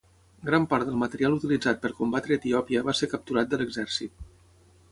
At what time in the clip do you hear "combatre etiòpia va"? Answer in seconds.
1.99-2.95